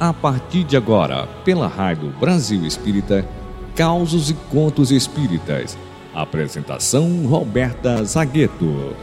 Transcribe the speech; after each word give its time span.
a 0.00 0.14
partir 0.14 0.64
de 0.64 0.78
agora, 0.78 1.28
pela 1.44 1.68
Rádio 1.68 2.08
Brasil 2.18 2.64
Espírita, 2.64 3.22
Causos 3.76 4.30
e 4.30 4.34
Contos 4.50 4.90
Espíritas. 4.90 5.76
Apresentação 6.14 7.26
Roberta 7.26 8.02
Zagueto. 8.02 8.96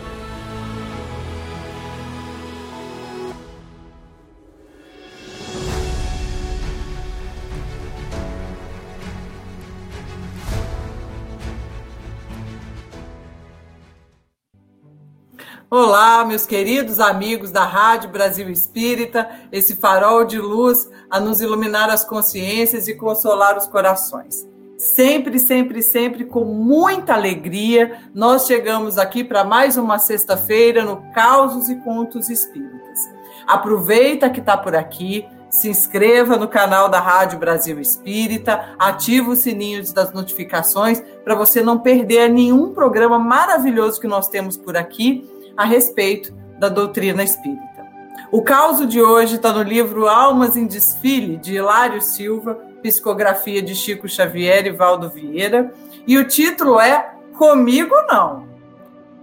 Olá, 15.69 16.23
meus 16.23 16.45
queridos 16.45 16.97
amigos 16.97 17.51
da 17.51 17.65
Rádio 17.65 18.09
Brasil 18.09 18.49
Espírita, 18.49 19.29
esse 19.51 19.75
farol 19.75 20.23
de 20.23 20.39
luz 20.39 20.89
a 21.09 21.19
nos 21.19 21.41
iluminar 21.41 21.89
as 21.89 22.05
consciências 22.05 22.87
e 22.87 22.95
consolar 22.95 23.57
os 23.57 23.67
corações. 23.67 24.47
Sempre, 24.77 25.37
sempre, 25.37 25.83
sempre 25.83 26.23
com 26.23 26.45
muita 26.45 27.15
alegria, 27.15 27.99
nós 28.15 28.47
chegamos 28.47 28.97
aqui 28.97 29.25
para 29.25 29.43
mais 29.43 29.75
uma 29.75 29.99
sexta-feira 29.99 30.85
no 30.85 31.03
Causos 31.11 31.67
e 31.67 31.75
Contos 31.81 32.29
Espíritas. 32.29 32.99
Aproveita 33.45 34.29
que 34.29 34.39
está 34.39 34.55
por 34.55 34.73
aqui, 34.73 35.27
se 35.49 35.67
inscreva 35.69 36.37
no 36.37 36.47
canal 36.47 36.87
da 36.87 37.01
Rádio 37.01 37.39
Brasil 37.39 37.77
Espírita, 37.77 38.73
ativa 38.79 39.31
o 39.31 39.35
sininho 39.35 39.83
das 39.93 40.13
notificações 40.13 41.03
para 41.25 41.35
você 41.35 41.61
não 41.61 41.77
perder 41.77 42.29
nenhum 42.29 42.73
programa 42.73 43.19
maravilhoso 43.19 43.99
que 43.99 44.07
nós 44.07 44.29
temos 44.29 44.55
por 44.55 44.77
aqui 44.77 45.29
a 45.57 45.65
respeito 45.65 46.33
da 46.59 46.69
doutrina 46.69 47.23
espírita. 47.23 47.85
O 48.31 48.41
caso 48.41 48.85
de 48.85 49.01
hoje 49.01 49.35
está 49.35 49.51
no 49.51 49.63
livro 49.63 50.07
Almas 50.07 50.55
em 50.55 50.67
Desfile, 50.67 51.37
de 51.37 51.55
Hilário 51.55 52.01
Silva, 52.01 52.55
psicografia 52.81 53.61
de 53.61 53.73
Chico 53.73 54.07
Xavier 54.07 54.67
e 54.67 54.71
Valdo 54.71 55.09
Vieira, 55.09 55.73
e 56.05 56.17
o 56.17 56.27
título 56.27 56.79
é 56.79 57.13
Comigo 57.37 57.95
Não. 58.09 58.47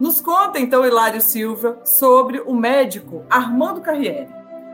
Nos 0.00 0.20
conta 0.20 0.58
então 0.58 0.84
Hilário 0.84 1.20
Silva 1.20 1.80
sobre 1.84 2.40
o 2.40 2.54
médico 2.54 3.24
Armando 3.30 3.80
Carriere, 3.80 4.28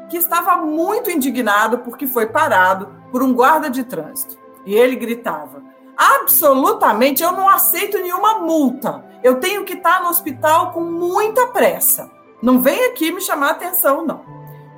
que 0.08 0.16
estava 0.16 0.56
muito 0.56 1.10
indignado 1.10 1.78
porque 1.78 2.06
foi 2.06 2.26
parado 2.26 2.88
por 3.12 3.22
um 3.22 3.34
guarda 3.34 3.68
de 3.68 3.84
trânsito. 3.84 4.38
E 4.64 4.74
ele 4.74 4.96
gritava: 4.96 5.62
Absolutamente, 6.00 7.22
eu 7.22 7.32
não 7.32 7.46
aceito 7.46 7.98
nenhuma 7.98 8.38
multa. 8.38 9.04
Eu 9.22 9.38
tenho 9.38 9.66
que 9.66 9.74
estar 9.74 10.02
no 10.02 10.08
hospital 10.08 10.72
com 10.72 10.80
muita 10.80 11.48
pressa. 11.48 12.10
Não 12.42 12.58
vem 12.58 12.86
aqui 12.86 13.12
me 13.12 13.20
chamar 13.20 13.50
atenção, 13.50 14.06
não. 14.06 14.24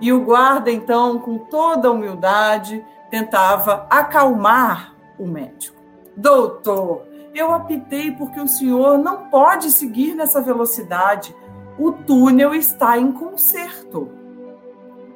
E 0.00 0.12
o 0.12 0.24
guarda, 0.24 0.68
então, 0.68 1.20
com 1.20 1.38
toda 1.38 1.92
humildade, 1.92 2.84
tentava 3.08 3.86
acalmar 3.88 4.96
o 5.16 5.24
médico. 5.24 5.80
Doutor, 6.16 7.04
eu 7.32 7.54
apitei 7.54 8.10
porque 8.10 8.40
o 8.40 8.48
senhor 8.48 8.98
não 8.98 9.28
pode 9.30 9.70
seguir 9.70 10.16
nessa 10.16 10.40
velocidade. 10.40 11.32
O 11.78 11.92
túnel 11.92 12.52
está 12.52 12.98
em 12.98 13.12
conserto. 13.12 14.10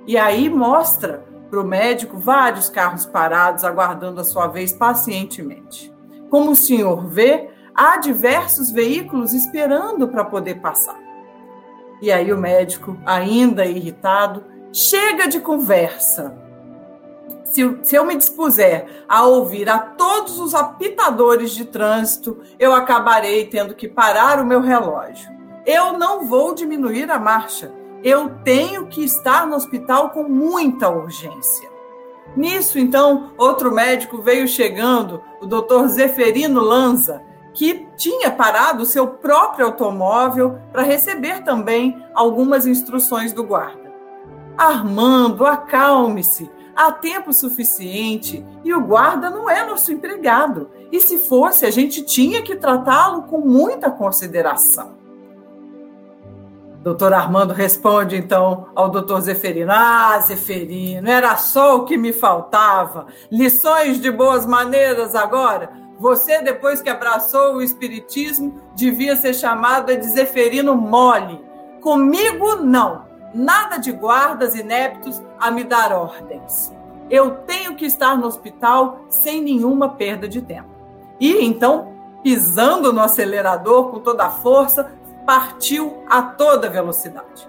E 0.07 0.17
aí 0.17 0.49
mostra 0.49 1.27
para 1.51 1.61
o 1.61 1.67
médico 1.67 2.17
vários 2.17 2.69
carros 2.69 3.05
parados, 3.05 3.65
aguardando 3.65 4.21
a 4.21 4.25
sua 4.25 4.47
vez 4.47 4.73
pacientemente. 4.73 5.96
Como 6.31 6.53
o 6.53 6.57
senhor 6.57 7.07
vê, 7.07 7.49
há 7.75 7.99
diversos 7.99 8.71
veículos 8.71 9.33
esperando 9.33 10.09
para 10.09 10.25
poder 10.25 10.57
passar. 10.57 10.99
E 12.01 12.13
aí 12.13 12.33
o 12.33 12.39
médico, 12.39 12.97
ainda 13.07 13.65
irritado, 13.65 14.45
chega 14.73 15.29
de 15.29 15.41
conversa. 15.41 16.37
Se, 17.45 17.79
se, 17.83 17.97
eu 17.97 18.05
me 18.05 18.17
dispuser 18.17 19.05
a 19.09 19.25
ouvir 19.25 19.69
a 19.69 19.79
todos 19.79 20.39
os 20.39 20.55
apitadores 20.55 21.53
de 21.53 21.65
trânsito, 21.65 22.43
eu 22.59 22.75
acabarei 22.75 23.47
tendo 23.47 23.75
que 23.75 23.89
parar 23.89 24.41
o 24.41 24.47
meu 24.47 24.61
relógio. 24.61 25.31
Eu 25.65 25.95
não 25.95 26.27
vou 26.27 26.55
diminuir 26.55 27.11
a 27.11 27.19
marcha. 27.19 27.73
Eu 28.05 28.31
tenho 28.45 28.87
que 28.87 29.03
estar 29.03 29.47
no 29.47 29.57
hospital 29.57 30.11
com 30.11 30.25
muita 30.25 30.91
urgência. 30.91 31.76
Nisso, 32.35 32.79
então, 32.79 33.33
outro 33.39 33.73
médico 33.73 34.21
veio 34.21 34.49
chegando, 34.49 35.23
o 35.41 35.47
doutor 35.47 35.89
Zeferino 35.89 36.61
Lanza, 36.61 37.23
que 37.55 37.89
tinha 37.97 38.31
parado 38.31 38.83
o 38.83 38.87
seu 38.87 39.07
próprio 39.07 39.67
automóvel 39.67 40.59
para 40.71 40.83
receber 40.83 41.43
também 41.43 42.03
algumas 42.15 42.67
instruções 42.67 43.33
do 43.33 43.43
guarda. 43.43 43.95
Armando, 44.59 45.47
acalme-se, 45.47 46.51
há 46.75 46.93
tempo 46.93 47.33
suficiente 47.33 48.45
e 48.63 48.75
o 48.75 48.83
guarda 48.83 49.31
não 49.31 49.49
é 49.49 49.65
nosso 49.65 49.91
empregado. 49.91 50.69
E 50.93 51.01
se 51.01 51.19
fosse, 51.19 51.65
a 51.65 51.71
gente 51.71 52.03
tinha 52.03 52.43
que 52.43 52.57
tratá-lo 52.57 53.23
com 53.23 53.39
muita 53.39 53.91
consideração. 53.91 55.06
Doutor 56.87 57.13
Armando 57.13 57.53
responde 57.53 58.15
então 58.15 58.69
ao 58.73 58.89
doutor 58.89 59.21
Zeferino: 59.21 59.73
Ah, 59.73 60.21
Zeferino, 60.21 61.11
era 61.11 61.37
só 61.37 61.79
o 61.79 61.85
que 61.85 61.99
me 61.99 62.13
faltava. 62.13 63.09
Lições 63.29 64.01
de 64.01 64.09
boas 64.09 64.47
maneiras 64.47 65.17
agora. 65.17 65.69
Você, 65.99 66.41
depois 66.43 66.81
que 66.81 66.89
abraçou 66.89 67.57
o 67.57 67.61
Espiritismo, 67.61 68.63
devia 68.77 69.17
ser 69.17 69.35
chamado 69.35 69.97
de 69.97 70.07
Zeferino 70.07 70.77
mole. 70.77 71.45
Comigo, 71.81 72.55
não. 72.63 73.05
Nada 73.35 73.79
de 73.79 73.91
guardas 73.91 74.55
ineptos 74.55 75.21
a 75.41 75.51
me 75.51 75.65
dar 75.65 75.91
ordens. 75.93 76.73
Eu 77.11 77.39
tenho 77.49 77.75
que 77.75 77.85
estar 77.85 78.17
no 78.17 78.29
hospital 78.29 79.01
sem 79.09 79.43
nenhuma 79.43 79.89
perda 79.89 80.29
de 80.29 80.41
tempo. 80.41 80.71
E 81.19 81.45
então, 81.45 81.97
pisando 82.23 82.93
no 82.93 83.01
acelerador 83.01 83.91
com 83.91 83.99
toda 83.99 84.27
a 84.27 84.31
força, 84.31 84.93
partiu 85.27 86.05
a 86.09 86.23
toda 86.23 86.71
velocidade. 86.71 87.49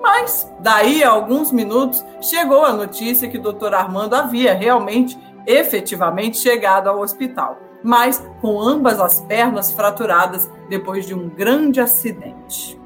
Mas, 0.00 0.50
daí 0.60 1.02
a 1.02 1.10
alguns 1.10 1.50
minutos, 1.50 2.04
chegou 2.20 2.64
a 2.64 2.72
notícia 2.72 3.28
que 3.28 3.38
o 3.38 3.42
doutor 3.42 3.74
Armando 3.74 4.14
havia 4.14 4.54
realmente, 4.54 5.18
efetivamente, 5.44 6.38
chegado 6.38 6.88
ao 6.88 7.00
hospital, 7.00 7.58
mas 7.82 8.24
com 8.40 8.60
ambas 8.60 9.00
as 9.00 9.20
pernas 9.22 9.72
fraturadas 9.72 10.48
depois 10.68 11.04
de 11.04 11.14
um 11.14 11.28
grande 11.28 11.80
acidente. 11.80 12.78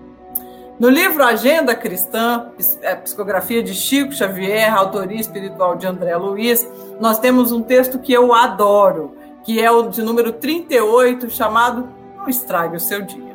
No 0.79 0.89
livro 0.89 1.23
Agenda 1.23 1.75
Cristã, 1.75 2.53
é, 2.81 2.95
Psicografia 2.95 3.63
de 3.63 3.75
Chico 3.75 4.15
Xavier, 4.15 4.75
autoria 4.75 5.21
espiritual 5.21 5.77
de 5.77 5.87
André 5.87 6.17
Luiz, 6.17 6.67
nós 6.99 7.19
temos 7.19 7.53
um 7.53 7.61
texto 7.61 7.99
que 7.99 8.15
eu 8.15 8.33
adoro, 8.33 9.15
que 9.45 9.61
é 9.61 9.71
o 9.71 9.89
de 9.89 10.01
número 10.01 10.33
38, 10.33 11.29
chamado 11.29 11.87
Não 12.17 12.31
Estrague 12.31 12.77
o 12.77 12.81
Seu 12.81 13.03
Dia. 13.03 13.30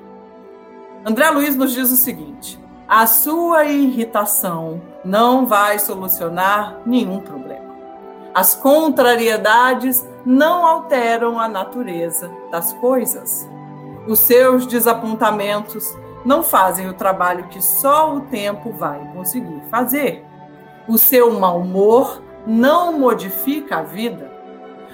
André 1.07 1.29
Luiz 1.29 1.55
nos 1.55 1.71
diz 1.71 1.91
o 1.91 1.95
seguinte: 1.95 2.59
a 2.87 3.05
sua 3.05 3.65
irritação 3.65 4.81
não 5.03 5.45
vai 5.45 5.77
solucionar 5.77 6.79
nenhum 6.83 7.19
problema. 7.19 7.75
As 8.33 8.55
contrariedades 8.55 10.03
não 10.25 10.65
alteram 10.65 11.39
a 11.39 11.47
natureza 11.47 12.31
das 12.51 12.73
coisas. 12.73 13.47
Os 14.07 14.17
seus 14.17 14.65
desapontamentos 14.65 15.95
não 16.25 16.41
fazem 16.41 16.89
o 16.89 16.93
trabalho 16.93 17.49
que 17.49 17.61
só 17.61 18.15
o 18.15 18.21
tempo 18.21 18.71
vai 18.71 18.99
conseguir 19.13 19.61
fazer. 19.69 20.25
O 20.87 20.97
seu 20.97 21.39
mau 21.39 21.59
humor 21.59 22.19
não 22.47 22.97
modifica 22.97 23.77
a 23.77 23.83
vida. 23.83 24.31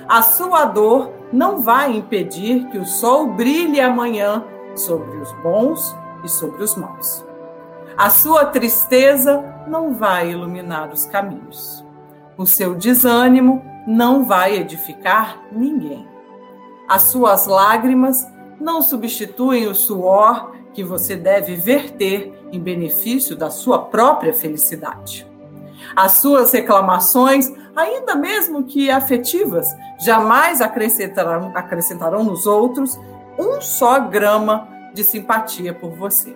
A 0.09 0.21
sua 0.21 0.66
dor 0.66 1.09
não 1.31 1.61
vai 1.61 1.95
impedir 1.95 2.67
que 2.67 2.77
o 2.77 2.85
sol 2.85 3.27
brilhe 3.27 3.79
amanhã 3.79 4.44
sobre 4.75 5.17
os 5.17 5.31
bons 5.41 6.00
e 6.23 6.29
sobre 6.29 6.63
os 6.63 6.75
maus. 6.75 7.25
A 7.97 8.09
sua 8.09 8.45
tristeza 8.45 9.44
não 9.68 9.94
vai 9.94 10.31
iluminar 10.31 10.91
os 10.91 11.06
caminhos. 11.06 11.85
O 12.38 12.45
seu 12.45 12.73
desânimo 12.73 13.63
não 13.85 14.25
vai 14.25 14.57
edificar 14.57 15.39
ninguém. 15.51 16.07
As 16.88 17.03
suas 17.03 17.45
lágrimas 17.47 18.27
não 18.59 18.81
substituem 18.81 19.68
o 19.68 19.75
suor 19.75 20.51
que 20.73 20.83
você 20.83 21.15
deve 21.15 21.56
verter 21.56 22.33
em 22.51 22.59
benefício 22.59 23.35
da 23.35 23.50
sua 23.50 23.79
própria 23.79 24.33
felicidade. 24.33 25.29
As 25.95 26.13
suas 26.13 26.51
reclamações, 26.51 27.51
ainda 27.75 28.15
mesmo 28.15 28.63
que 28.63 28.89
afetivas, 28.89 29.67
jamais 30.00 30.62
acrescentarão, 30.62 31.51
acrescentarão 31.53 32.24
nos 32.24 32.45
outros 32.45 33.00
um 33.38 33.59
só 33.62 34.00
grama 34.00 34.67
de 34.93 35.03
simpatia 35.03 35.73
por 35.73 35.91
você. 35.91 36.35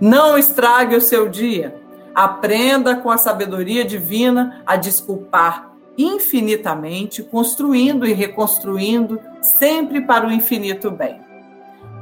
Não 0.00 0.36
estrague 0.36 0.96
o 0.96 1.00
seu 1.00 1.28
dia. 1.28 1.80
Aprenda 2.14 2.96
com 2.96 3.10
a 3.10 3.18
sabedoria 3.18 3.84
divina 3.84 4.62
a 4.64 4.76
desculpar 4.76 5.72
infinitamente, 5.96 7.22
construindo 7.22 8.06
e 8.06 8.12
reconstruindo 8.12 9.20
sempre 9.42 10.00
para 10.00 10.26
o 10.26 10.32
infinito 10.32 10.90
bem. 10.90 11.22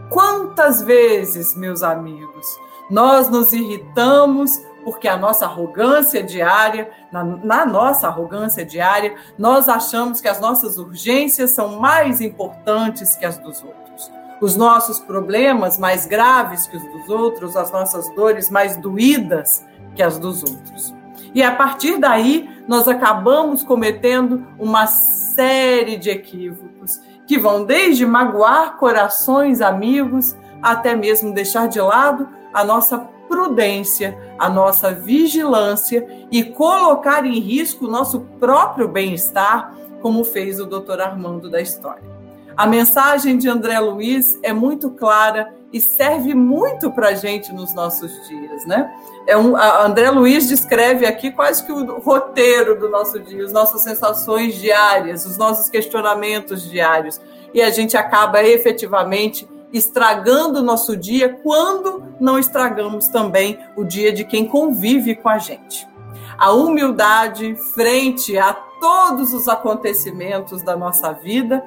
Quantas 0.09 0.83
vezes, 0.83 1.57
meus 1.57 1.83
amigos, 1.83 2.47
nós 2.91 3.29
nos 3.31 3.53
irritamos 3.53 4.51
porque 4.85 5.07
a 5.07 5.17
nossa 5.17 5.45
arrogância 5.45 6.23
diária, 6.23 6.91
na, 7.11 7.23
na, 7.25 7.65
nossa 7.65 8.09
arrogância 8.09 8.65
diária, 8.65 9.15
nós 9.39 9.69
achamos 9.69 10.21
que 10.21 10.29
as 10.29 10.41
nossas 10.41 10.77
urgências 10.77 11.53
são 11.53 11.79
mais 11.81 12.21
importantes 12.21 13.15
que 13.15 13.25
as 13.25 13.39
dos 13.39 13.63
outros. 13.63 14.11
Os 14.43 14.57
nossos 14.57 14.99
problemas 14.99 15.79
mais 15.79 16.05
graves 16.05 16.67
que 16.67 16.77
os 16.77 16.83
dos 16.83 17.09
outros, 17.09 17.57
as 17.57 17.71
nossas 17.71 18.13
dores 18.15 18.51
mais 18.51 18.77
doídas 18.77 19.65
que 19.95 20.03
as 20.03 20.19
dos 20.19 20.43
outros. 20.43 20.93
E 21.33 21.43
a 21.45 21.55
partir 21.55 21.97
daí, 21.99 22.51
nós 22.67 22.89
acabamos 22.89 23.63
cometendo 23.63 24.45
uma 24.59 24.87
série 24.89 25.97
de 25.97 26.11
equívocos 26.11 27.01
que 27.25 27.39
vão 27.39 27.65
desde 27.65 28.05
magoar 28.05 28.77
corações 28.79 29.61
amigos 29.61 30.37
até 30.61 30.97
mesmo 30.97 31.33
deixar 31.33 31.69
de 31.69 31.81
lado 31.81 32.29
a 32.53 32.65
nossa 32.65 32.99
prudência, 33.29 34.19
a 34.39 34.51
nossa 34.51 34.93
vigilância 34.93 36.27
e 36.33 36.43
colocar 36.43 37.25
em 37.25 37.39
risco 37.39 37.87
o 37.87 37.91
nosso 37.91 38.21
próprio 38.41 38.89
bem-estar, 38.89 39.73
como 40.03 40.25
fez 40.25 40.59
o 40.59 40.67
doutor 40.67 41.01
Armando 41.01 41.49
da 41.49 41.61
história. 41.61 42.12
A 42.57 42.67
mensagem 42.67 43.39
de 43.39 43.49
André 43.49 43.79
Luiz 43.79 44.39
é 44.43 44.53
muito 44.53 44.91
clara 44.91 45.53
e 45.73 45.81
serve 45.81 46.35
muito 46.35 46.91
para 46.91 47.09
a 47.09 47.15
gente 47.15 47.53
nos 47.53 47.75
nossos 47.75 48.11
dias, 48.29 48.67
né? 48.67 48.93
É 49.27 49.37
um, 49.37 49.57
André 49.57 50.11
Luiz 50.11 50.47
descreve 50.49 51.07
aqui 51.07 51.31
quase 51.31 51.65
que 51.65 51.73
o 51.73 51.99
roteiro 51.99 52.79
do 52.79 52.91
nosso 52.91 53.19
dia, 53.19 53.45
as 53.45 53.53
nossas 53.53 53.81
sensações 53.81 54.55
diárias, 54.57 55.25
os 55.25 55.39
nossos 55.39 55.71
questionamentos 55.71 56.69
diários, 56.69 57.21
e 57.55 57.63
a 57.63 57.71
gente 57.71 57.97
acaba 57.97 58.43
efetivamente 58.45 59.49
estragando 59.73 60.59
o 60.59 60.63
nosso 60.63 60.95
dia 60.95 61.31
quando 61.43 62.05
não 62.21 62.39
estragamos 62.39 63.09
também 63.09 63.59
o 63.75 63.85
dia 63.85 64.13
de 64.13 64.25
quem 64.25 64.47
convive 64.47 65.15
com 65.15 65.31
a 65.31 65.39
gente. 65.39 65.89
A 66.37 66.53
humildade 66.53 67.57
frente 67.75 68.37
a 68.37 68.53
todos 68.53 69.33
os 69.33 69.49
acontecimentos 69.49 70.63
da 70.63 70.77
nossa 70.77 71.13
vida 71.13 71.65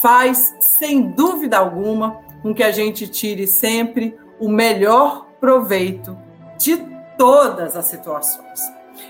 faz, 0.00 0.54
sem 0.60 1.10
dúvida 1.10 1.58
alguma, 1.58 2.20
com 2.42 2.54
que 2.54 2.62
a 2.62 2.72
gente 2.72 3.06
tire 3.06 3.46
sempre 3.46 4.16
o 4.40 4.48
melhor 4.48 5.26
proveito 5.40 6.16
de 6.58 6.76
todas 7.16 7.76
as 7.76 7.86
situações. 7.86 8.60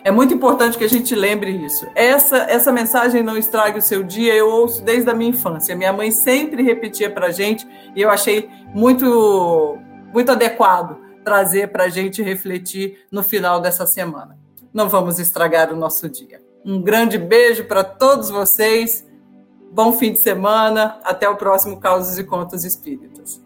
É 0.04 0.10
muito 0.10 0.34
importante 0.34 0.78
que 0.78 0.84
a 0.84 0.88
gente 0.88 1.14
lembre 1.14 1.50
isso. 1.50 1.86
Essa, 1.94 2.38
essa 2.38 2.72
mensagem 2.72 3.22
não 3.22 3.36
estrague 3.36 3.78
o 3.78 3.82
seu 3.82 4.02
dia, 4.02 4.34
eu 4.34 4.48
ouço 4.48 4.82
desde 4.82 5.10
a 5.10 5.14
minha 5.14 5.30
infância. 5.30 5.76
Minha 5.76 5.92
mãe 5.92 6.10
sempre 6.10 6.62
repetia 6.62 7.10
para 7.10 7.26
a 7.26 7.30
gente 7.30 7.66
e 7.94 8.02
eu 8.02 8.10
achei 8.10 8.48
muito, 8.74 9.78
muito 10.12 10.30
adequado 10.30 10.98
trazer 11.24 11.68
para 11.68 11.84
a 11.84 11.88
gente 11.88 12.22
refletir 12.22 13.06
no 13.10 13.22
final 13.22 13.60
dessa 13.60 13.86
semana. 13.86 14.36
Não 14.72 14.88
vamos 14.88 15.18
estragar 15.18 15.72
o 15.72 15.76
nosso 15.76 16.08
dia. 16.08 16.40
Um 16.64 16.80
grande 16.80 17.18
beijo 17.18 17.64
para 17.64 17.84
todos 17.84 18.30
vocês. 18.30 19.06
Bom 19.72 19.94
fim 19.94 20.12
de 20.12 20.18
semana. 20.18 21.00
Até 21.02 21.26
o 21.26 21.36
próximo 21.36 21.80
Causos 21.80 22.18
e 22.18 22.24
Contos 22.24 22.62
Espíritas. 22.62 23.42